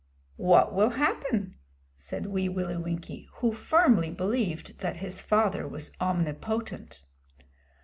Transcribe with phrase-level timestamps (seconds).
[0.35, 1.57] 'What will happen?'
[1.95, 7.05] said Wee Willie Winkie, who firmly believed that his father was omnipotent.